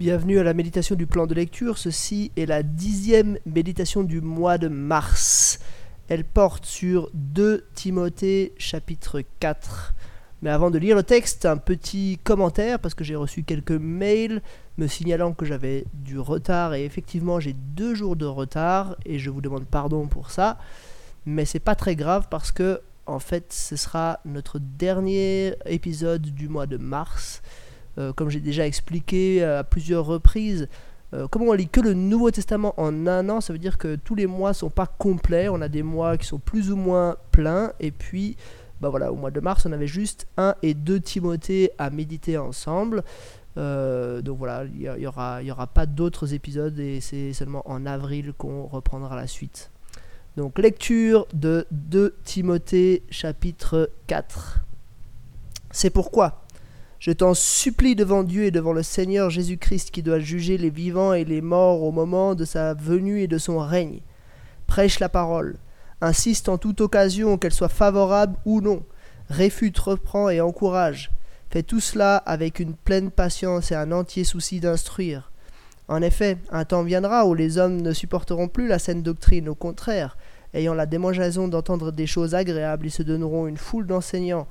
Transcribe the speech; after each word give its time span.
Bienvenue 0.00 0.38
à 0.38 0.44
la 0.44 0.54
méditation 0.54 0.94
du 0.94 1.06
plan 1.06 1.26
de 1.26 1.34
lecture. 1.34 1.76
Ceci 1.76 2.32
est 2.34 2.46
la 2.46 2.62
dixième 2.62 3.36
méditation 3.44 4.02
du 4.02 4.22
mois 4.22 4.56
de 4.56 4.68
mars. 4.68 5.58
Elle 6.08 6.24
porte 6.24 6.64
sur 6.64 7.10
2 7.12 7.66
Timothée 7.74 8.54
chapitre 8.56 9.22
4. 9.40 9.92
Mais 10.40 10.48
avant 10.48 10.70
de 10.70 10.78
lire 10.78 10.96
le 10.96 11.02
texte, 11.02 11.44
un 11.44 11.58
petit 11.58 12.18
commentaire 12.24 12.78
parce 12.78 12.94
que 12.94 13.04
j'ai 13.04 13.14
reçu 13.14 13.42
quelques 13.42 13.72
mails 13.72 14.40
me 14.78 14.86
signalant 14.86 15.34
que 15.34 15.44
j'avais 15.44 15.84
du 15.92 16.18
retard 16.18 16.72
et 16.72 16.86
effectivement 16.86 17.38
j'ai 17.38 17.52
deux 17.52 17.94
jours 17.94 18.16
de 18.16 18.24
retard 18.24 18.96
et 19.04 19.18
je 19.18 19.28
vous 19.28 19.42
demande 19.42 19.66
pardon 19.66 20.06
pour 20.06 20.30
ça. 20.30 20.56
Mais 21.26 21.44
c'est 21.44 21.60
pas 21.60 21.74
très 21.74 21.94
grave 21.94 22.26
parce 22.30 22.52
que 22.52 22.80
en 23.04 23.18
fait 23.18 23.52
ce 23.52 23.76
sera 23.76 24.20
notre 24.24 24.58
dernier 24.58 25.56
épisode 25.66 26.22
du 26.22 26.48
mois 26.48 26.66
de 26.66 26.78
mars. 26.78 27.42
Euh, 27.98 28.12
comme 28.12 28.30
j'ai 28.30 28.40
déjà 28.40 28.66
expliqué 28.66 29.42
à 29.42 29.64
plusieurs 29.64 30.06
reprises, 30.06 30.68
euh, 31.12 31.26
comme 31.26 31.42
on 31.42 31.52
lit 31.52 31.68
que 31.68 31.80
le 31.80 31.94
Nouveau 31.94 32.30
Testament 32.30 32.74
en 32.76 33.06
un 33.06 33.28
an, 33.28 33.40
ça 33.40 33.52
veut 33.52 33.58
dire 33.58 33.78
que 33.78 33.96
tous 33.96 34.14
les 34.14 34.26
mois 34.26 34.54
sont 34.54 34.70
pas 34.70 34.86
complets. 34.86 35.48
On 35.48 35.60
a 35.60 35.68
des 35.68 35.82
mois 35.82 36.16
qui 36.16 36.26
sont 36.26 36.38
plus 36.38 36.70
ou 36.70 36.76
moins 36.76 37.16
pleins. 37.32 37.72
Et 37.80 37.90
puis, 37.90 38.36
bah 38.80 38.88
voilà, 38.88 39.12
au 39.12 39.16
mois 39.16 39.30
de 39.30 39.40
mars, 39.40 39.66
on 39.66 39.72
avait 39.72 39.88
juste 39.88 40.28
1 40.36 40.54
et 40.62 40.74
2 40.74 41.00
Timothée 41.00 41.72
à 41.78 41.90
méditer 41.90 42.38
ensemble. 42.38 43.02
Euh, 43.56 44.22
donc 44.22 44.38
voilà, 44.38 44.64
il 44.64 44.92
n'y 44.98 45.06
aura, 45.06 45.40
aura 45.50 45.66
pas 45.66 45.86
d'autres 45.86 46.34
épisodes 46.34 46.78
et 46.78 47.00
c'est 47.00 47.32
seulement 47.32 47.68
en 47.68 47.84
avril 47.84 48.32
qu'on 48.38 48.66
reprendra 48.66 49.16
la 49.16 49.26
suite. 49.26 49.72
Donc 50.36 50.60
lecture 50.60 51.26
de 51.34 51.66
2 51.72 52.14
Timothée 52.22 53.02
chapitre 53.10 53.90
4. 54.06 54.60
C'est 55.72 55.90
pourquoi 55.90 56.42
je 57.00 57.12
t'en 57.12 57.32
supplie 57.32 57.96
devant 57.96 58.22
Dieu 58.22 58.44
et 58.44 58.50
devant 58.50 58.74
le 58.74 58.82
Seigneur 58.82 59.30
Jésus-Christ 59.30 59.90
qui 59.90 60.02
doit 60.02 60.18
juger 60.18 60.58
les 60.58 60.68
vivants 60.68 61.14
et 61.14 61.24
les 61.24 61.40
morts 61.40 61.82
au 61.82 61.92
moment 61.92 62.34
de 62.34 62.44
sa 62.44 62.74
venue 62.74 63.22
et 63.22 63.26
de 63.26 63.38
son 63.38 63.58
règne. 63.58 64.00
Prêche 64.66 65.00
la 65.00 65.08
parole, 65.08 65.56
insiste 66.02 66.50
en 66.50 66.58
toute 66.58 66.82
occasion, 66.82 67.38
qu'elle 67.38 67.54
soit 67.54 67.70
favorable 67.70 68.36
ou 68.44 68.60
non, 68.60 68.82
réfute, 69.30 69.78
reprend 69.78 70.28
et 70.28 70.42
encourage. 70.42 71.10
Fais 71.50 71.62
tout 71.62 71.80
cela 71.80 72.18
avec 72.18 72.60
une 72.60 72.74
pleine 72.74 73.10
patience 73.10 73.72
et 73.72 73.76
un 73.76 73.92
entier 73.92 74.24
souci 74.24 74.60
d'instruire. 74.60 75.32
En 75.88 76.02
effet, 76.02 76.36
un 76.52 76.66
temps 76.66 76.82
viendra 76.82 77.24
où 77.24 77.34
les 77.34 77.56
hommes 77.56 77.80
ne 77.80 77.94
supporteront 77.94 78.48
plus 78.48 78.68
la 78.68 78.78
saine 78.78 79.02
doctrine, 79.02 79.48
au 79.48 79.54
contraire, 79.54 80.18
ayant 80.52 80.74
la 80.74 80.84
démangeaison 80.84 81.48
d'entendre 81.48 81.92
des 81.92 82.06
choses 82.06 82.34
agréables, 82.34 82.86
ils 82.86 82.92
se 82.92 83.02
donneront 83.02 83.46
une 83.46 83.56
foule 83.56 83.86
d'enseignants 83.86 84.46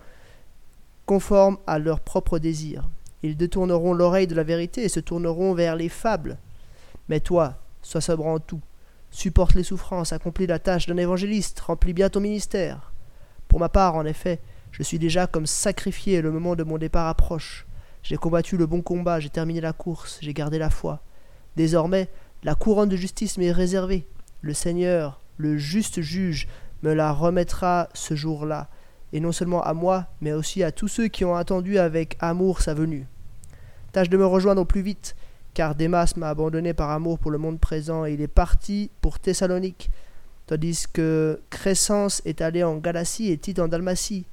conformes 1.09 1.57
à 1.65 1.79
leurs 1.79 2.01
propres 2.01 2.37
désirs. 2.37 2.87
Ils 3.23 3.35
détourneront 3.35 3.95
l'oreille 3.95 4.27
de 4.27 4.35
la 4.35 4.43
vérité 4.43 4.83
et 4.83 4.89
se 4.89 4.99
tourneront 4.99 5.55
vers 5.55 5.75
les 5.75 5.89
fables. 5.89 6.37
Mais 7.07 7.19
toi, 7.19 7.55
sois 7.81 7.99
sobre 7.99 8.27
en 8.27 8.37
tout, 8.37 8.61
supporte 9.09 9.55
les 9.55 9.63
souffrances, 9.63 10.13
accomplis 10.13 10.45
la 10.45 10.59
tâche 10.59 10.85
d'un 10.85 10.97
évangéliste, 10.97 11.61
remplis 11.61 11.93
bien 11.93 12.09
ton 12.09 12.19
ministère. 12.19 12.93
Pour 13.47 13.59
ma 13.59 13.69
part, 13.69 13.95
en 13.95 14.05
effet, 14.05 14.39
je 14.71 14.83
suis 14.83 14.99
déjà 14.99 15.25
comme 15.25 15.47
sacrifié 15.47 16.17
et 16.17 16.21
le 16.21 16.29
moment 16.29 16.55
de 16.55 16.63
mon 16.63 16.77
départ 16.77 17.07
approche. 17.07 17.65
J'ai 18.03 18.17
combattu 18.17 18.55
le 18.55 18.67
bon 18.67 18.83
combat, 18.83 19.19
j'ai 19.19 19.31
terminé 19.31 19.61
la 19.61 19.73
course, 19.73 20.19
j'ai 20.21 20.35
gardé 20.35 20.59
la 20.59 20.69
foi. 20.69 21.01
Désormais, 21.55 22.07
la 22.43 22.53
couronne 22.53 22.89
de 22.89 22.95
justice 22.95 23.39
m'est 23.39 23.51
réservée. 23.51 24.05
Le 24.41 24.53
Seigneur, 24.53 25.21
le 25.37 25.57
juste 25.57 26.01
juge, 26.01 26.47
me 26.83 26.93
la 26.93 27.11
remettra 27.11 27.89
ce 27.95 28.13
jour-là, 28.13 28.69
et 29.13 29.19
non 29.19 29.31
seulement 29.31 29.63
à 29.63 29.73
moi, 29.73 30.07
mais 30.21 30.33
aussi 30.33 30.63
à 30.63 30.71
tous 30.71 30.87
ceux 30.87 31.07
qui 31.07 31.25
ont 31.25 31.35
attendu 31.35 31.77
avec 31.77 32.17
amour 32.19 32.61
sa 32.61 32.73
venue. 32.73 33.07
Tâche 33.91 34.09
de 34.09 34.17
me 34.17 34.25
rejoindre 34.25 34.61
au 34.61 34.65
plus 34.65 34.81
vite, 34.81 35.15
car 35.53 35.75
Démas 35.75 36.13
m'a 36.15 36.29
abandonné 36.29 36.73
par 36.73 36.91
amour 36.91 37.19
pour 37.19 37.31
le 37.31 37.37
monde 37.37 37.59
présent 37.59 38.05
et 38.05 38.13
il 38.13 38.21
est 38.21 38.27
parti 38.27 38.91
pour 39.01 39.19
Thessalonique, 39.19 39.89
tandis 40.45 40.85
que 40.91 41.41
Crescence 41.49 42.21
est 42.25 42.41
allé 42.41 42.63
en 42.63 42.77
Galatie 42.77 43.31
et 43.31 43.37
Tite 43.37 43.59
en 43.59 43.67
Dalmatie. 43.67 44.25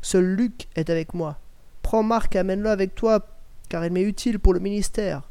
Seul 0.00 0.24
Luc 0.24 0.68
est 0.76 0.90
avec 0.90 1.14
moi. 1.14 1.38
Prends 1.82 2.02
Marc 2.02 2.36
et 2.36 2.38
amène-le 2.38 2.70
avec 2.70 2.94
toi, 2.94 3.26
car 3.68 3.84
il 3.84 3.92
m'est 3.92 4.02
utile 4.02 4.38
pour 4.38 4.54
le 4.54 4.60
ministère. 4.60 5.22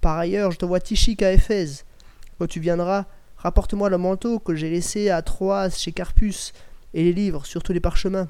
Par 0.00 0.18
ailleurs, 0.18 0.50
je 0.50 0.58
te 0.58 0.64
vois 0.64 0.80
Tichique 0.80 1.22
à 1.22 1.32
Éphèse. 1.32 1.84
Quand 2.38 2.46
tu 2.46 2.60
viendras, 2.60 3.06
rapporte-moi 3.36 3.88
le 3.88 3.98
manteau 3.98 4.38
que 4.38 4.54
j'ai 4.54 4.70
laissé 4.70 5.10
à 5.10 5.22
Troas 5.22 5.70
chez 5.70 5.92
Carpus, 5.92 6.52
et 6.94 7.04
les 7.04 7.12
livres, 7.12 7.46
surtout 7.46 7.72
les 7.72 7.80
parchemins. 7.80 8.28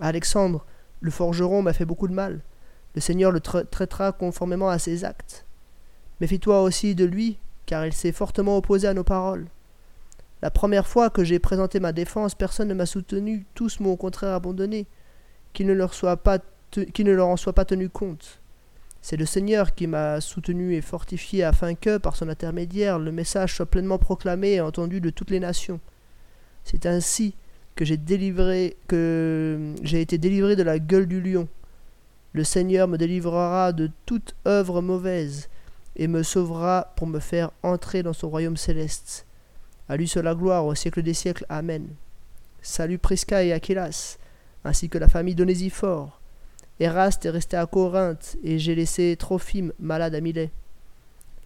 Alexandre, 0.00 0.64
le 1.00 1.10
forgeron, 1.10 1.62
m'a 1.62 1.72
fait 1.72 1.84
beaucoup 1.84 2.08
de 2.08 2.14
mal. 2.14 2.40
Le 2.94 3.00
Seigneur 3.00 3.30
le 3.30 3.40
traitera 3.40 4.12
conformément 4.12 4.68
à 4.68 4.78
ses 4.78 5.04
actes. 5.04 5.46
Méfie-toi 6.20 6.62
aussi 6.62 6.94
de 6.94 7.04
lui, 7.04 7.38
car 7.66 7.86
il 7.86 7.92
s'est 7.92 8.12
fortement 8.12 8.56
opposé 8.56 8.88
à 8.88 8.94
nos 8.94 9.04
paroles. 9.04 9.46
La 10.42 10.50
première 10.50 10.86
fois 10.86 11.10
que 11.10 11.22
j'ai 11.22 11.38
présenté 11.38 11.80
ma 11.80 11.92
défense, 11.92 12.34
personne 12.34 12.68
ne 12.68 12.74
m'a 12.74 12.86
soutenu, 12.86 13.46
tous 13.54 13.80
m'ont 13.80 13.92
au 13.92 13.96
contraire 13.96 14.34
abandonné, 14.34 14.86
qu'il 15.52 15.66
ne, 15.66 15.74
leur 15.74 15.90
en 15.90 17.36
soit 17.36 17.52
pas 17.52 17.64
tenu 17.64 17.88
compte. 17.88 18.40
C'est 19.02 19.16
le 19.16 19.26
Seigneur 19.26 19.74
qui 19.74 19.86
m'a 19.86 20.20
soutenu 20.20 20.74
et 20.74 20.80
fortifié 20.80 21.44
afin 21.44 21.74
que, 21.74 21.98
par 21.98 22.16
son 22.16 22.28
intermédiaire, 22.28 22.98
le 22.98 23.12
message 23.12 23.54
soit 23.54 23.66
pleinement 23.66 23.98
proclamé 23.98 24.54
et 24.54 24.60
entendu 24.60 25.00
de 25.00 25.10
toutes 25.10 25.30
les 25.30 25.40
nations. 25.40 25.80
C'est 26.64 26.86
ainsi 26.86 27.34
que 27.76 27.84
j'ai 27.84 27.94
été 30.00 30.18
délivré 30.18 30.56
de 30.56 30.62
la 30.62 30.78
gueule 30.78 31.06
du 31.06 31.20
lion. 31.20 31.48
Le 32.32 32.44
Seigneur 32.44 32.86
me 32.86 32.96
délivrera 32.96 33.72
de 33.72 33.90
toute 34.06 34.34
œuvre 34.46 34.82
mauvaise 34.82 35.48
et 35.96 36.06
me 36.06 36.22
sauvera 36.22 36.92
pour 36.96 37.06
me 37.06 37.18
faire 37.18 37.50
entrer 37.62 38.02
dans 38.02 38.12
son 38.12 38.28
royaume 38.28 38.56
céleste. 38.56 39.26
À 39.88 39.96
lui 39.96 40.10
la 40.22 40.34
gloire 40.34 40.64
au 40.66 40.74
siècle 40.74 41.02
des 41.02 41.14
siècles. 41.14 41.46
Amen. 41.48 41.88
Salut 42.62 42.98
Prisca 42.98 43.42
et 43.42 43.52
Aquilas, 43.52 44.18
ainsi 44.64 44.88
que 44.88 44.98
la 44.98 45.08
famille 45.08 45.34
d'Onésiphore. 45.34 46.20
Eraste 46.78 47.26
est 47.26 47.30
resté 47.30 47.56
à 47.56 47.66
Corinthe, 47.66 48.36
et 48.44 48.58
j'ai 48.58 48.74
laissé 48.74 49.16
Trophime 49.18 49.72
malade 49.78 50.14
à 50.14 50.20
Milet. 50.20 50.50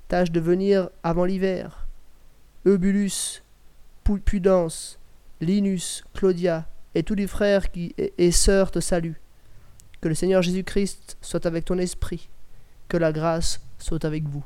Tâche 0.09 0.31
de 0.31 0.41
venir 0.41 0.91
avant 1.03 1.25
l'hiver. 1.25 1.89
Eubulus, 2.67 3.43
Pudence, 4.05 4.99
Linus, 5.45 6.05
Claudia 6.15 6.67
et 6.95 7.03
tous 7.03 7.15
les 7.15 7.27
frères 7.27 7.71
qui, 7.71 7.95
et, 7.99 8.33
sœurs 8.33 8.71
te 8.71 8.81
saluent. 8.81 9.21
Que 10.01 10.09
le 10.09 10.15
Seigneur 10.15 10.43
Jésus-Christ 10.43 11.17
soit 11.21 11.47
avec 11.47 11.65
ton 11.65 11.79
esprit. 11.79 12.29
Que 12.89 12.97
la 12.97 13.13
grâce 13.13 13.61
soit 13.79 14.05
avec 14.05 14.25
vous. 14.25 14.45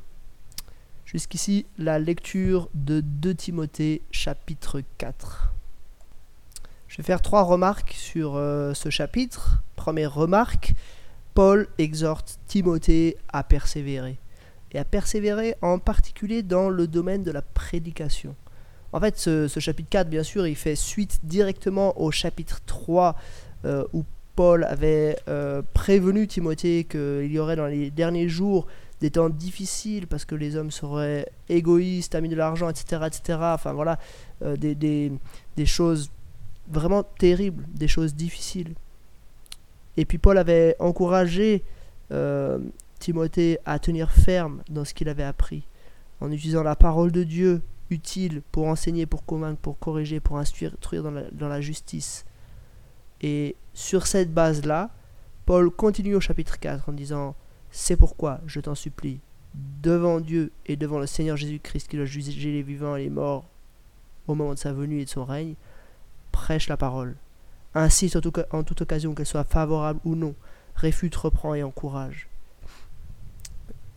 Jusqu'ici, 1.05 1.65
la 1.77 1.99
lecture 1.99 2.69
de 2.73 3.01
2 3.01 3.33
Timothée 3.35 4.01
chapitre 4.11 4.81
4. 4.97 5.53
Je 6.87 6.97
vais 6.97 7.03
faire 7.03 7.21
trois 7.21 7.43
remarques 7.43 7.93
sur 7.93 8.35
euh, 8.35 8.73
ce 8.73 8.89
chapitre. 8.89 9.61
Première 9.75 10.13
remarque, 10.13 10.73
Paul 11.33 11.67
exhorte 11.77 12.39
Timothée 12.47 13.17
à 13.31 13.43
persévérer. 13.43 14.17
Et 14.71 14.79
à 14.79 14.85
persévérer 14.85 15.55
en 15.61 15.79
particulier 15.79 16.43
dans 16.43 16.69
le 16.69 16.87
domaine 16.87 17.23
de 17.23 17.31
la 17.31 17.41
prédication. 17.41 18.35
En 18.91 18.99
fait, 18.99 19.17
ce, 19.17 19.47
chapitre 19.59 19.89
4, 19.89 20.09
bien 20.09 20.23
sûr, 20.23 20.47
il 20.47 20.55
fait 20.55 20.75
suite 20.75 21.19
directement 21.23 21.99
au 22.01 22.11
chapitre 22.11 22.59
3 22.65 23.15
euh, 23.65 23.83
où 23.93 24.03
Paul 24.35 24.63
avait 24.63 25.17
euh, 25.27 25.61
prévenu 25.73 26.27
Timothée 26.27 26.85
qu'il 26.85 27.31
y 27.31 27.39
aurait 27.39 27.55
dans 27.55 27.67
les 27.67 27.91
derniers 27.91 28.29
jours 28.29 28.67
des 29.01 29.11
temps 29.11 29.29
difficiles 29.29 30.07
parce 30.07 30.25
que 30.25 30.35
les 30.35 30.55
hommes 30.55 30.71
seraient 30.71 31.29
égoïstes, 31.49 32.15
amis 32.15 32.29
de 32.29 32.35
l'argent, 32.35 32.69
etc., 32.69 33.03
etc. 33.05 33.39
Enfin 33.41 33.73
voilà, 33.73 33.99
euh, 34.41 34.55
des, 34.55 34.75
des, 34.75 35.11
des, 35.55 35.65
choses 35.65 36.09
vraiment 36.69 37.03
terribles, 37.03 37.65
des 37.73 37.87
choses 37.87 38.15
difficiles. 38.15 38.73
Et 39.97 40.05
puis 40.05 40.17
Paul 40.17 40.37
avait 40.37 40.75
encouragé 40.79 41.63
Timothée 42.99 43.59
à 43.65 43.77
tenir 43.77 44.11
ferme 44.11 44.63
dans 44.69 44.83
ce 44.83 44.95
qu'il 44.95 45.09
avait 45.09 45.23
appris, 45.23 45.67
en 46.21 46.31
utilisant 46.31 46.63
la 46.63 46.75
parole 46.75 47.11
de 47.11 47.23
Dieu 47.23 47.61
utile 47.89 48.41
pour 48.51 48.67
enseigner, 48.67 49.05
pour 49.05 49.25
convaincre, 49.25 49.59
pour 49.59 49.79
corriger, 49.79 50.19
pour 50.19 50.37
instruire 50.37 50.75
dans 50.91 51.11
la, 51.11 51.23
dans 51.31 51.47
la 51.47 51.61
justice. 51.61 52.25
Et 53.21 53.55
sur 53.73 54.07
cette 54.07 54.33
base-là, 54.33 54.91
Paul 55.45 55.71
continue 55.71 56.15
au 56.15 56.21
chapitre 56.21 56.59
4 56.59 56.89
en 56.89 56.93
disant 56.93 57.35
C'est 57.71 57.97
pourquoi 57.97 58.39
je 58.45 58.59
t'en 58.59 58.75
supplie, 58.75 59.19
devant 59.81 60.19
Dieu 60.19 60.51
et 60.65 60.75
devant 60.75 60.99
le 60.99 61.07
Seigneur 61.07 61.37
Jésus-Christ 61.37 61.87
qui 61.87 61.97
doit 61.97 62.05
juger 62.05 62.51
les 62.51 62.63
vivants 62.63 62.95
et 62.95 63.03
les 63.03 63.09
morts 63.09 63.45
au 64.27 64.35
moment 64.35 64.53
de 64.53 64.59
sa 64.59 64.73
venue 64.73 65.01
et 65.01 65.05
de 65.05 65.09
son 65.09 65.25
règne, 65.25 65.55
prêche 66.31 66.69
la 66.69 66.77
parole. 66.77 67.15
Insiste 67.73 68.15
en, 68.15 68.21
en 68.51 68.63
toute 68.63 68.81
occasion, 68.81 69.13
qu'elle 69.15 69.25
soit 69.25 69.43
favorable 69.43 69.99
ou 70.05 70.15
non, 70.15 70.35
réfute, 70.75 71.15
reprend 71.15 71.55
et 71.55 71.63
encourage. 71.63 72.29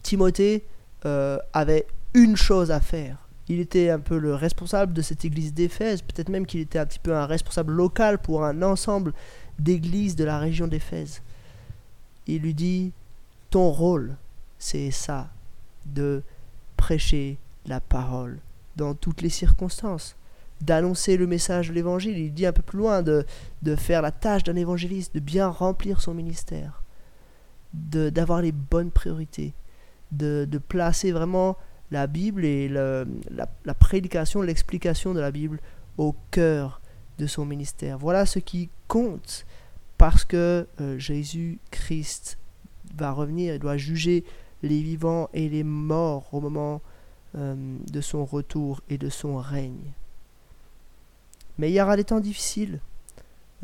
Timothée 0.02 0.64
euh, 1.04 1.38
avait 1.52 1.86
une 2.14 2.36
chose 2.36 2.70
à 2.70 2.80
faire 2.80 3.28
il 3.52 3.60
était 3.60 3.90
un 3.90 4.00
peu 4.00 4.18
le 4.18 4.34
responsable 4.34 4.92
de 4.92 5.02
cette 5.02 5.24
église 5.24 5.52
d'Éphèse, 5.52 6.02
peut-être 6.02 6.28
même 6.28 6.46
qu'il 6.46 6.60
était 6.60 6.78
un 6.78 6.86
petit 6.86 6.98
peu 6.98 7.14
un 7.14 7.26
responsable 7.26 7.72
local 7.72 8.18
pour 8.18 8.44
un 8.44 8.62
ensemble 8.62 9.12
d'églises 9.58 10.16
de 10.16 10.24
la 10.24 10.38
région 10.38 10.66
d'Éphèse. 10.66 11.22
Il 12.26 12.42
lui 12.42 12.54
dit, 12.54 12.92
ton 13.50 13.70
rôle, 13.70 14.16
c'est 14.58 14.90
ça, 14.90 15.28
de 15.86 16.22
prêcher 16.76 17.38
la 17.66 17.80
parole 17.80 18.38
dans 18.76 18.94
toutes 18.94 19.20
les 19.22 19.28
circonstances, 19.28 20.16
d'annoncer 20.60 21.16
le 21.16 21.26
message 21.26 21.68
de 21.68 21.74
l'évangile. 21.74 22.16
Il 22.16 22.32
dit 22.32 22.46
un 22.46 22.52
peu 22.52 22.62
plus 22.62 22.78
loin 22.78 23.02
de, 23.02 23.26
de 23.62 23.76
faire 23.76 24.02
la 24.02 24.12
tâche 24.12 24.44
d'un 24.44 24.56
évangéliste, 24.56 25.14
de 25.14 25.20
bien 25.20 25.48
remplir 25.48 26.00
son 26.00 26.14
ministère, 26.14 26.82
d'avoir 27.74 28.40
les 28.40 28.52
bonnes 28.52 28.90
priorités, 28.90 29.52
de, 30.10 30.46
de, 30.48 30.58
placer 30.58 31.12
vraiment 31.12 31.56
la 31.92 32.06
Bible 32.06 32.46
et 32.46 32.68
la, 32.68 33.04
prédication, 33.78 34.40
l'explication 34.40 35.12
de 35.12 35.20
la 35.20 35.30
Bible 35.30 35.60
au 35.98 36.16
cœur 36.30 36.80
de 37.18 37.26
son 37.26 37.44
ministère. 37.44 37.98
Voilà 37.98 38.24
ce 38.24 38.38
qui 38.38 38.70
compte 38.88 39.44
parce 39.98 40.24
que 40.24 40.66
euh, 40.80 40.98
Jésus-Christ 40.98 42.38
va 42.96 43.12
revenir, 43.12 43.54
il 43.54 43.60
doit 43.60 43.76
juger 43.76 44.24
les 44.62 44.80
vivants 44.80 45.28
et 45.34 45.50
les 45.50 45.64
morts 45.64 46.32
au 46.32 46.40
moment 46.40 46.80
euh, 47.36 47.54
de 47.92 48.00
son 48.00 48.24
retour 48.24 48.80
et 48.88 48.96
de 48.96 49.10
son 49.10 49.36
règne. 49.36 49.92
Mais 51.58 51.70
il 51.70 51.74
y 51.74 51.80
aura 51.82 51.96
des 51.96 52.04
temps 52.04 52.20
difficiles, 52.20 52.80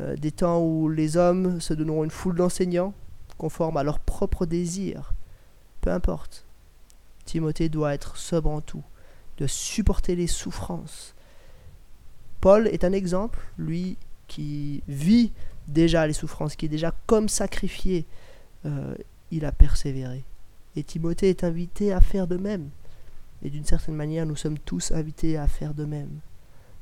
euh, 0.01 0.15
des 0.15 0.31
temps 0.31 0.63
où 0.63 0.87
les 0.87 1.17
hommes 1.17 1.59
se 1.59 1.73
donneront 1.73 2.03
une 2.03 2.11
foule 2.11 2.35
d'enseignants 2.35 2.93
conformes 3.39 3.77
à 3.77 3.83
leurs 3.83 3.99
propres 3.99 4.45
désirs. 4.45 5.15
Peu 5.81 5.91
importe. 5.91 6.45
Timothée 7.29 7.69
doit 7.69 7.93
être 7.93 8.17
sobre 8.17 8.49
en 8.49 8.59
tout, 8.59 8.83
de 9.37 9.45
supporter 9.45 10.15
les 10.15 10.25
souffrances. 10.25 11.13
Paul 12.41 12.67
est 12.67 12.83
un 12.83 12.91
exemple, 12.91 13.39
lui 13.59 13.97
qui 14.27 14.81
vit 14.87 15.31
déjà 15.67 16.07
les 16.07 16.13
souffrances, 16.13 16.55
qui 16.55 16.65
est 16.65 16.69
déjà 16.69 16.91
comme 17.05 17.29
sacrifié, 17.29 18.07
euh, 18.65 18.95
il 19.29 19.45
a 19.45 19.51
persévéré. 19.51 20.23
Et 20.75 20.81
Timothée 20.81 21.29
est 21.29 21.43
invité 21.43 21.93
à 21.93 22.01
faire 22.01 22.25
de 22.25 22.37
même. 22.37 22.69
Et 23.43 23.51
d'une 23.51 23.65
certaine 23.65 23.95
manière, 23.95 24.25
nous 24.25 24.35
sommes 24.35 24.57
tous 24.57 24.91
invités 24.91 25.37
à 25.37 25.45
faire 25.45 25.75
de 25.75 25.85
même. 25.85 26.19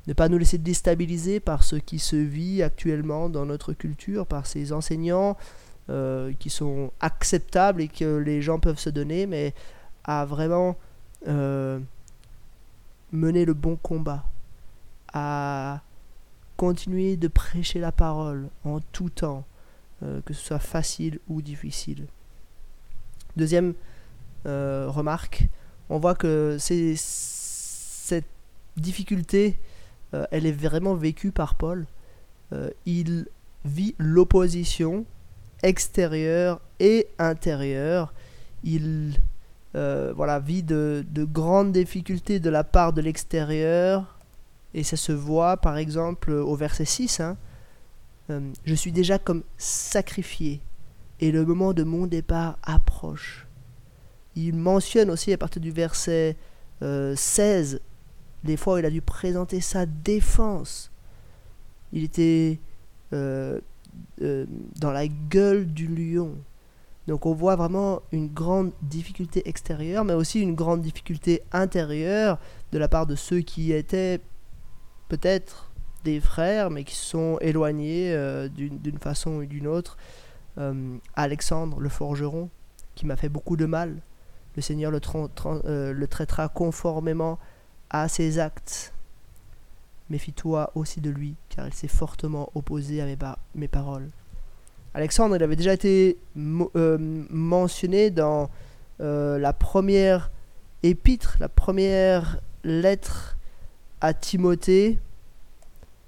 Ne 0.08 0.14
pas 0.14 0.30
nous 0.30 0.38
laisser 0.38 0.58
déstabiliser 0.58 1.42
par 1.42 1.64
ce 1.64 1.76
qui 1.76 2.00
se 2.00 2.16
vit 2.16 2.64
actuellement 2.64 3.28
dans 3.28 3.46
notre 3.46 3.74
culture, 3.74 4.26
par 4.26 4.48
ces 4.48 4.72
enseignants 4.72 5.36
euh, 5.90 6.32
qui 6.40 6.50
sont 6.50 6.94
acceptables 7.02 7.82
et 7.82 7.88
que 7.90 8.16
les 8.16 8.42
gens 8.42 8.60
peuvent 8.60 8.80
se 8.80 8.90
donner, 8.90 9.26
mais 9.26 9.54
à 10.08 10.26
vraiment 10.26 10.76
euh, 11.28 11.80
mener 13.12 13.46
le 13.46 13.54
bon 13.54 13.76
combat, 13.76 14.26
à 15.14 15.82
continuer 16.56 17.18
de 17.18 17.28
prêcher 17.28 17.80
la 17.80 17.92
parole 17.92 18.50
en 18.66 18.80
tout 18.80 19.10
temps, 19.10 19.46
euh, 20.04 20.22
que 20.22 20.34
ce 20.34 20.46
soit 20.46 20.60
facile 20.60 21.20
ou 21.28 21.42
difficile. 21.42 22.08
Deuxième 23.36 23.74
remarque, 24.46 25.50
on 25.90 26.00
voit 26.00 26.16
que 26.16 26.58
cette 26.60 28.26
difficulté, 28.78 29.60
euh, 30.14 30.26
elle 30.32 30.46
est 30.46 30.52
vraiment 30.52 30.96
vécue 30.96 31.32
par 31.32 31.56
Paul. 31.56 31.86
Euh, 32.54 32.70
il 32.86 33.28
vit 33.66 33.96
l'opposition 33.98 35.06
extérieure 35.64 36.62
et 36.80 37.08
intérieure. 37.20 38.14
Il 38.64 39.20
euh, 39.78 40.12
voilà, 40.16 40.40
vit 40.40 40.64
de, 40.64 41.06
grandes 41.16 41.72
difficultés 41.72 42.40
de 42.40 42.50
la 42.50 42.64
part 42.64 42.92
de 42.92 43.02
l'extérieur. 43.02 44.18
Et 44.74 44.84
ça 44.84 44.98
se 44.98 45.14
voit 45.14 45.58
par 45.58 45.78
exemple 45.78 46.32
au 46.32 46.56
verset 46.56 46.86
6. 46.86 47.22
Hein. 47.22 47.38
je 48.66 48.76
suis 48.76 48.92
déjà 48.92 49.18
comme 49.18 49.44
sacrifié 49.58 50.62
et 51.20 51.32
le 51.32 51.46
moment 51.46 51.74
de 51.74 51.84
mon 51.84 52.06
départ 52.06 52.58
approche 52.64 53.48
il 54.38 54.56
mentionne 54.56 55.10
aussi 55.10 55.34
à 55.34 55.38
partir 55.38 55.62
du 55.62 55.72
verset 55.72 56.38
16 56.82 56.84
euh, 56.84 57.80
les 58.44 58.56
fois 58.56 58.76
où 58.76 58.78
il 58.78 58.86
a 58.86 58.90
dû 58.92 59.02
présenter 59.02 59.62
sa 59.62 59.86
défense. 59.88 60.92
Il 61.92 62.04
était 62.04 62.60
euh, 63.14 63.60
euh, 64.22 64.46
dans 64.80 64.92
la 64.92 65.08
gueule 65.08 65.66
du 65.66 65.88
lion. 65.88 66.36
Donc 67.08 67.26
on 67.26 67.34
voit 67.34 67.56
vraiment 67.56 68.02
une 68.12 68.28
grande 68.28 68.72
difficulté 68.82 69.48
extérieure, 69.48 70.04
mais 70.04 70.14
aussi 70.14 70.42
une 70.42 70.56
grande 70.56 70.82
difficulté 70.82 71.42
intérieure 71.52 72.38
de 72.72 72.78
la 72.78 72.88
part 72.88 73.06
de 73.06 73.16
ceux 73.16 73.40
qui 73.40 73.72
étaient 73.72 74.20
peut-être 75.08 75.72
des 76.04 76.20
frères, 76.20 76.70
mais 76.70 76.84
qui 76.84 76.96
sont 76.96 77.38
éloignés 77.40 78.14
d'une 78.50 79.00
façon 79.00 79.38
ou 79.38 79.46
d'une 79.46 79.68
autre. 79.68 79.98
Alexandre 81.16 81.80
le 81.80 81.90
forgeron, 81.90 82.50
qui 82.96 83.06
m'a 83.06 83.16
fait 83.16 83.30
beaucoup 83.30 83.56
de 83.56 83.66
mal, 83.66 84.02
le 84.58 84.62
Seigneur 84.62 84.92
euh, 84.92 85.94
le, 85.94 86.08
traitera 86.08 86.50
conformément 86.50 87.40
à 87.92 88.10
ses 88.10 88.40
actes. 88.40 88.92
Méfie-toi 90.10 90.72
aussi 90.74 91.00
de 91.00 91.12
lui, 91.12 91.36
car 91.50 91.68
il 91.68 91.74
s'est 91.74 91.88
fortement 91.88 92.50
opposé 92.56 93.02
à 93.02 93.06
mes, 93.54 93.68
paroles. 93.68 94.10
Alexandre, 94.98 95.36
avait 95.36 95.56
déjà 95.56 95.74
été 95.74 96.18
euh, 96.36 96.98
mentionné 97.30 98.10
dans 98.10 98.50
euh, 99.00 99.38
la 99.38 99.54
première 99.54 100.32
épître, 100.82 101.38
la 101.40 101.50
première 101.50 102.40
lettre 102.64 103.38
à 104.02 104.16
Timothée, 104.16 104.98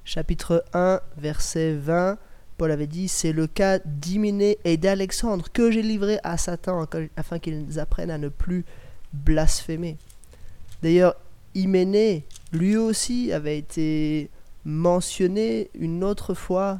chapitre 0.05 0.65
1, 0.73 1.01
verset 1.17 1.75
20. 1.75 2.17
Paul 2.57 2.71
avait 2.71 2.87
dit, 2.87 3.07
c'est 3.09 3.31
le 3.31 3.45
cas 3.45 3.77
d'Hyménée 3.85 4.57
et 4.63 4.77
d'Alexandre 4.77 5.51
que 5.53 5.69
j'ai 5.69 5.83
livré 5.83 6.17
à 6.23 6.39
Satan 6.39 6.87
afin 7.15 7.37
qu'ils 7.37 7.79
apprennent 7.79 8.09
à 8.09 8.17
ne 8.17 8.29
plus 8.29 8.65
blasphémer. 9.13 9.97
D'ailleurs, 10.81 11.13
Hyménée, 11.53 12.25
lui 12.51 12.75
aussi, 12.75 13.31
avait 13.33 13.59
été 13.59 14.31
mentionné 14.65 15.69
une 15.75 16.03
autre 16.03 16.33
fois 16.33 16.79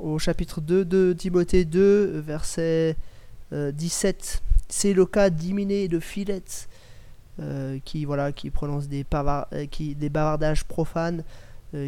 au 0.00 0.18
chapitre 0.18 0.60
2 0.60 0.84
de 0.84 1.12
Timothée 1.12 1.64
2, 1.64 2.20
verset 2.20 2.96
17. 3.52 4.42
Euh, 4.44 4.52
c'est 4.68 4.94
le 4.94 5.04
cas 5.04 5.28
et 5.28 5.88
de 5.88 6.00
Philette, 6.00 6.68
euh, 7.40 7.78
qui, 7.84 8.04
voilà, 8.04 8.32
qui 8.32 8.50
prononcent 8.50 8.88
des, 8.88 9.04
euh, 9.12 9.66
des 9.78 10.08
bavardages 10.08 10.64
profanes, 10.64 11.24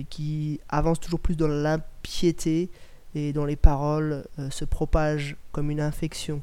qui 0.09 0.61
avancent 0.71 1.01
toujours 1.01 1.21
plus 1.21 1.37
dans 1.37 1.49
l'impiété, 1.49 2.71
et 3.15 3.35
dont 3.35 3.45
les 3.45 3.57
paroles 3.57 4.25
se 4.51 4.65
propagent 4.65 5.37
comme 5.53 5.71
une 5.71 5.81
infection. 5.81 6.41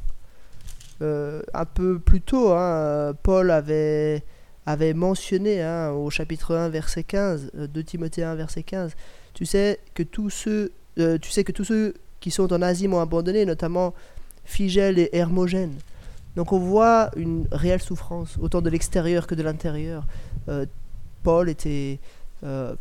Un 1.02 1.66
peu 1.66 1.98
plus 1.98 2.22
tôt, 2.22 2.52
hein, 2.54 3.14
Paul 3.24 3.50
avait, 3.50 4.94
mentionné 4.94 5.62
hein, 5.62 5.92
au 5.92 6.10
chapitre 6.10 6.56
1, 6.56 6.70
verset 6.70 7.04
15, 7.04 7.52
euh, 7.56 7.68
de 7.68 7.82
Timothée 7.82 8.24
1, 8.24 8.36
verset 8.36 8.64
15, 8.64 8.94
tu 9.34 9.46
sais 9.46 9.80
que 9.94 10.04
tous 10.04 10.30
ceux, 10.30 10.72
tu 10.98 11.32
sais 11.32 11.44
que 11.44 11.52
tous 11.52 11.64
ceux 11.64 11.94
qui 12.20 12.32
sont 12.32 12.52
en 12.54 12.62
Asie 12.62 12.88
m'ont 12.88 13.00
abandonné, 13.00 13.46
notamment 13.46 13.94
Figel 14.46 15.00
et 15.00 15.10
Hermogène. 15.14 15.74
Donc 16.36 16.54
on 16.54 16.60
voit 16.60 17.10
une 17.16 17.48
réelle 17.52 17.82
souffrance, 17.82 18.38
autant 18.40 18.62
de 18.62 18.70
l'extérieur 18.70 19.28
que 19.28 19.36
de 19.36 19.44
l'intérieur. 19.44 20.06
Paul 21.24 21.50
était 21.50 22.00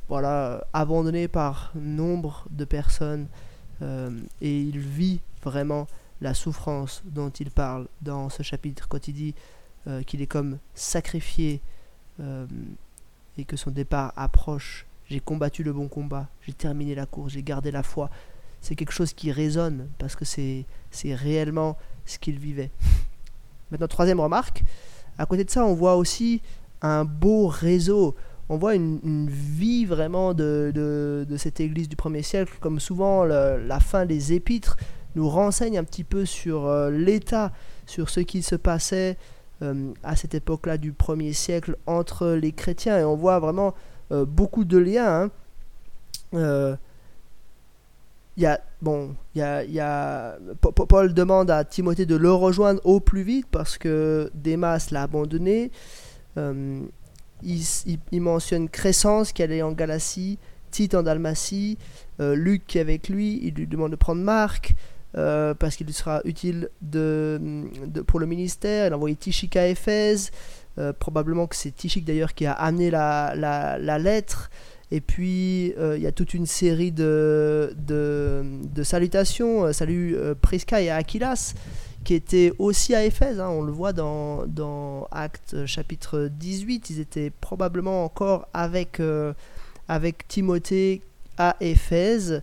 voilà, 0.09 0.67
abandonné 0.73 1.29
par 1.29 1.73
nombre 1.75 2.47
de 2.51 2.65
personnes 2.65 3.27
euh, 3.83 4.11
et 4.41 4.61
il 4.61 4.79
vit 4.79 5.21
vraiment 5.43 5.87
la 6.21 6.35
souffrance 6.35 7.03
dont 7.05 7.31
il 7.31 7.51
parle 7.51 7.87
dans 8.03 8.29
ce 8.29 8.43
chapitre 8.43 8.89
quand 8.89 9.09
il 9.09 9.15
dit 9.15 9.35
euh, 9.87 10.03
qu'il 10.03 10.21
est 10.21 10.27
comme 10.27 10.59
sacrifié 10.75 11.61
euh, 12.21 12.47
et 13.39 13.45
que 13.45 13.57
son 13.57 13.71
départ 13.71 14.13
approche. 14.17 14.87
J'ai 15.11 15.19
combattu 15.19 15.65
le 15.65 15.73
bon 15.73 15.89
combat, 15.89 16.29
j'ai 16.43 16.53
terminé 16.53 16.95
la 16.95 17.05
course, 17.05 17.33
j'ai 17.33 17.43
gardé 17.43 17.73
la 17.73 17.83
foi. 17.83 18.11
C'est 18.61 18.77
quelque 18.77 18.93
chose 18.93 19.13
qui 19.13 19.33
résonne 19.33 19.89
parce 19.99 20.15
que 20.15 20.25
c'est 20.25 20.67
réellement 21.05 21.77
ce 22.07 22.19
qu'il 22.19 22.39
vivait. 22.39 22.71
Maintenant, 23.73 23.89
troisième 23.89 24.21
remarque, 24.21 24.63
à 25.19 25.27
côté 25.27 25.43
de 25.43 25.51
ça, 25.51 25.67
on 25.67 25.75
voit 25.75 25.97
aussi 25.97 26.43
un 26.81 27.05
beau 27.05 27.49
réseau. 27.49 28.15
On 28.49 28.57
voit 28.57 28.77
une, 28.77 29.29
vie 29.29 29.85
vraiment 29.85 30.33
de, 30.33 31.27
cette 31.39 31.59
église 31.59 31.89
du 31.89 31.97
premier 31.97 32.23
siècle, 32.23 32.53
comme 32.61 32.79
souvent 32.79 33.25
la 33.25 33.81
fin 33.81 34.07
des 34.07 34.33
épîtres 34.33 34.77
nous 35.17 35.29
renseigne 35.29 35.77
un 35.77 35.85
petit 35.85 36.05
peu 36.05 36.25
sur 36.25 36.67
euh, 36.67 36.89
l'état, 36.89 37.53
sur 37.85 38.11
ce 38.11 38.21
qui 38.21 38.43
se 38.43 38.55
passait 38.55 39.19
euh, 39.61 39.93
à 40.05 40.15
cette 40.15 40.35
époque-là 40.35 40.79
du 40.79 40.93
premier 40.93 41.33
siècle 41.33 41.77
entre 41.87 42.29
les 42.29 42.53
chrétiens, 42.53 42.97
et 42.97 43.05
on 43.05 43.17
voit 43.17 43.41
vraiment 43.41 43.75
euh, 44.13 44.25
beaucoup 44.25 44.65
de 44.65 44.79
liens. 44.79 45.31
Hein. 46.35 46.79
y 48.37 48.47
a, 48.47 48.61
bon, 48.81 49.15
y 49.35 49.41
a, 49.43 50.37
Paul 50.61 51.15
demande 51.15 51.51
à 51.51 51.65
Timothée 51.65 52.07
de 52.07 52.17
le 52.17 52.33
rejoindre 52.33 52.81
au 52.85 53.01
plus 53.01 53.23
vite 53.23 53.47
parce 53.51 53.79
que 53.79 54.31
Démas 54.35 54.89
l'a 54.91 55.03
abandonné 55.03 55.71
il, 57.43 58.21
mentionne 58.21 58.69
Crescence 58.69 59.33
qui 59.33 59.43
allait 59.43 59.63
en 59.63 59.73
Galatie, 59.73 60.39
Tite 60.71 60.95
en 60.95 61.03
Dalmatie, 61.03 61.79
euh, 62.21 62.35
Luc 62.35 62.67
qui 62.67 62.79
est 62.79 62.81
avec 62.81 63.09
lui, 63.09 63.41
il 63.43 63.55
lui 63.55 63.67
demande 63.67 63.91
de 63.91 63.97
prendre 63.97 64.23
Marc. 64.23 64.75
euh, 65.17 65.55
parce 65.55 65.75
qu'il 65.75 65.93
sera 65.93 66.21
utile 66.25 66.69
pour 68.07 68.21
le 68.21 68.27
ministère. 68.27 68.87
Il 68.87 68.93
a 68.93 68.97
envoyé 68.97 69.19
à 69.57 69.67
Éphèse. 69.67 70.31
Euh, 70.79 70.93
probablement 70.93 71.47
que 71.47 71.57
c'est 71.57 71.73
Tichik 71.73 72.05
d'ailleurs 72.05 72.35
qui 72.35 72.47
a 72.47 72.53
amené 72.53 72.91
la, 72.91 73.35
la, 73.37 73.99
lettre. 73.99 74.51
Et 74.93 75.01
puis 75.01 75.75
euh, 75.79 75.97
il 75.97 76.03
y 76.03 76.07
a 76.07 76.13
toute 76.13 76.35
une 76.35 76.47
série 76.47 76.93
de, 76.93 77.75
de, 77.77 78.83
salutations. 78.83 79.73
salut 79.73 80.17
Prisca 80.41 80.81
et 80.81 80.91
Aquilas 80.91 81.55
qui 82.03 82.15
étaient 82.15 82.53
aussi 82.59 82.95
à 82.95 83.05
Éphèse. 83.05 83.41
Hein. 83.41 83.51
on 83.51 83.63
le 83.63 83.73
voit 83.73 83.93
dans, 83.93 84.47
dans 84.47 85.07
Actes 85.11 85.67
chapitre 85.67 86.31
18. 86.33 86.91
Ils 86.91 87.01
étaient 87.01 87.31
probablement 87.31 88.05
encore 88.05 88.49
avec, 88.55 89.03
avec 89.87 90.27
Timothée 90.29 91.03
à 91.37 91.57
Éphèse. 91.61 92.43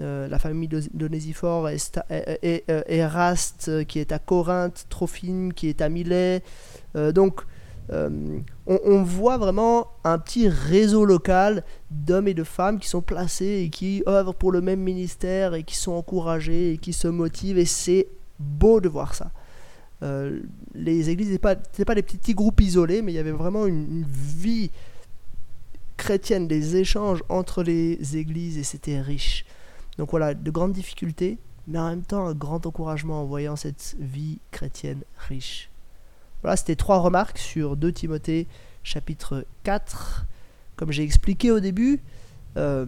Euh, 0.00 0.28
la 0.28 0.38
famille 0.38 0.68
d'Onésiphore, 0.68 1.68
et, 1.68 2.64
Eraste 2.88 3.66
euh, 3.68 3.84
qui 3.84 3.98
est 3.98 4.12
à 4.12 4.18
Corinthe, 4.18 4.86
Trophime 4.88 5.52
qui 5.52 5.68
est 5.68 5.82
à 5.82 5.90
Milet. 5.90 6.42
Euh, 6.96 7.12
donc 7.12 7.42
on, 7.92 9.02
voit 9.02 9.36
vraiment 9.36 9.88
un 10.04 10.18
petit 10.18 10.48
réseau 10.48 11.04
local 11.04 11.64
d'hommes 11.90 12.28
et 12.28 12.34
de 12.34 12.44
femmes 12.44 12.78
qui 12.78 12.88
sont 12.88 13.02
placés 13.02 13.64
et 13.64 13.70
qui 13.70 14.02
œuvrent 14.06 14.34
pour 14.34 14.52
le 14.52 14.60
même 14.60 14.80
ministère 14.80 15.54
et 15.54 15.64
qui 15.64 15.76
sont 15.76 15.92
encouragés 15.92 16.72
et 16.72 16.78
qui 16.78 16.92
se 16.92 17.08
motivent 17.08 17.58
et 17.58 17.64
c'est 17.64 18.06
beau 18.38 18.80
de 18.80 18.88
voir 18.88 19.14
ça. 19.14 19.32
les 20.74 21.10
églises 21.10 21.30
n'étaient 21.30 21.38
pas, 21.38 21.56
pas 21.56 21.94
des 21.94 22.02
petits, 22.02 22.34
groupes 22.34 22.60
isolés, 22.60 23.02
mais 23.02 23.12
il 23.12 23.16
y 23.16 23.18
avait 23.18 23.32
vraiment 23.32 23.66
une 23.66 24.04
vie 24.06 24.70
chrétienne, 25.96 26.48
des 26.48 26.76
échanges 26.76 27.22
entre 27.28 27.62
les 27.62 28.16
églises 28.16 28.56
et 28.56 28.62
c'était 28.62 29.00
riche. 29.00 29.44
Donc 29.98 30.10
voilà, 30.10 30.32
de 30.32 30.50
grandes 30.50 30.72
difficultés, 30.72 31.38
mais 31.66 31.78
en 31.78 31.90
même 31.90 32.02
temps 32.02 32.26
un 32.26 32.34
grand 32.34 32.64
encouragement 32.64 33.20
en 33.22 33.24
voyant 33.26 33.56
cette 33.56 33.96
vie 33.98 34.38
chrétienne 34.50 35.02
riche. 35.28 35.69
Voilà, 36.42 36.56
c'était 36.56 36.76
trois 36.76 36.98
remarques 36.98 37.38
sur 37.38 37.76
2 37.76 37.92
Timothée 37.92 38.46
chapitre 38.82 39.44
4. 39.64 40.26
Comme 40.76 40.90
j'ai 40.90 41.02
expliqué 41.02 41.50
au 41.50 41.60
début, 41.60 42.00
euh, 42.56 42.86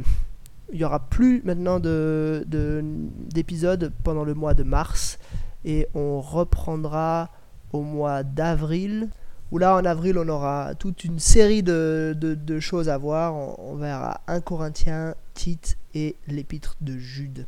il 0.72 0.78
n'y 0.78 0.84
aura 0.84 1.00
plus 1.00 1.42
maintenant 1.44 1.78
d'épisodes 1.78 3.80
de, 3.80 3.92
pendant 4.02 4.24
le 4.24 4.34
mois 4.34 4.54
de 4.54 4.62
mars 4.62 5.18
et 5.64 5.86
on 5.94 6.20
reprendra 6.20 7.30
au 7.72 7.82
mois 7.82 8.22
d'avril 8.22 9.08
où 9.50 9.58
là 9.58 9.76
en 9.76 9.84
avril 9.84 10.16
on 10.16 10.28
aura 10.28 10.74
toute 10.74 11.04
une 11.04 11.18
série 11.18 11.62
de, 11.62 12.16
de, 12.18 12.60
choses 12.60 12.88
à 12.88 12.96
voir. 12.96 13.34
On, 13.34 13.56
on 13.58 13.76
verra 13.76 14.22
1 14.26 14.40
Corinthiens, 14.40 15.14
Tite 15.34 15.76
et 15.94 16.16
l'épître 16.26 16.76
de 16.80 16.96
Jude. 16.96 17.46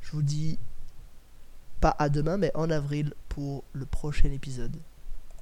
Je 0.00 0.10
vous 0.10 0.22
dis 0.22 0.58
pas 1.80 1.94
à 1.98 2.08
demain, 2.08 2.36
mais 2.36 2.50
en 2.54 2.70
avril 2.70 3.14
pour 3.30 3.64
le 3.72 3.86
prochain 3.86 4.30
épisode. 4.30 4.76